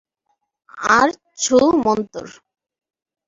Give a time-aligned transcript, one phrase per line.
[0.97, 1.09] আর
[1.41, 2.27] ছুঃ মন্তর!